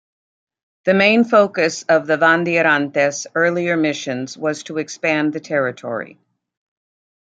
[0.85, 6.17] The main focus of the "bandeirantes"' earlier missions was to expand the territory.